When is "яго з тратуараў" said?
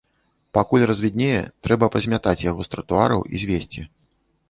2.49-3.27